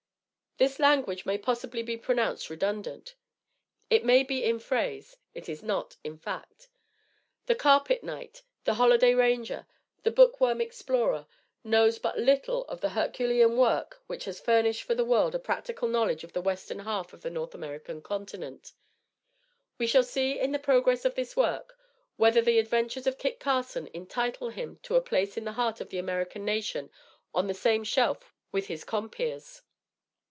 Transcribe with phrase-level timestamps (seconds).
[0.57, 3.15] This language may possibly be pronounced redundant.
[3.89, 6.67] It may be in phrase; it is not in fact.
[7.47, 9.65] The carpet knight, the holiday ranger,
[10.03, 11.25] the book worm explorer,
[11.63, 15.87] knows but little of the herculean work which has furnished for the world a practical
[15.87, 18.73] knowledge of the western half of the North American continent.
[19.79, 21.75] We shall see in the progress of this work
[22.17, 25.89] whether the adventures of Kit Carson entitle him to a place in the heart of
[25.89, 26.91] the American nation
[27.33, 29.63] on the same shelf with his compeers.